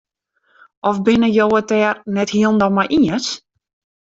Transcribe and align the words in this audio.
Of 0.89 0.97
binne 1.05 1.29
jo 1.37 1.45
it 1.59 1.69
dêr 1.71 1.95
net 2.13 2.29
hielendal 2.35 2.71
mei 2.75 2.89
iens? 2.97 3.27